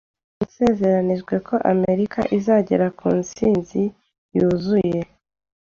yasezeranyije 0.39 1.35
ko 1.47 1.55
Amerika 1.73 2.19
izagera 2.37 2.87
ku 2.97 3.07
ntsinzi 3.19 3.83
yuzuye 4.35 4.99